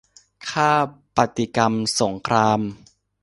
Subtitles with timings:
[0.49, 0.73] ค่า
[1.15, 2.59] ปฏิกรรมสงคราม